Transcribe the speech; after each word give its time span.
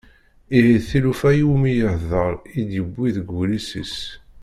Ihi 0.57 0.75
d 0.81 0.83
tilufa 0.87 1.29
iwumi 1.35 1.71
yeḥḍer 1.77 2.33
i 2.59 2.61
d-yewwi 2.67 3.07
deg 3.15 3.27
wullis-is. 3.35 3.97